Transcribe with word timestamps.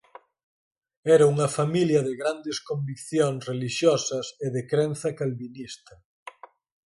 Era 1.15 1.25
unha 1.33 1.47
familia 1.57 2.01
de 2.07 2.13
grandes 2.21 2.57
conviccións 2.69 3.41
relixiosas 3.51 4.25
e 4.45 4.47
de 4.55 4.61
crenza 4.71 5.09
calvinista. 5.19 5.93